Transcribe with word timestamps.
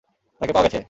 তাকে 0.41 0.53
পাওয়া 0.53 0.65
গেছে? 0.65 0.79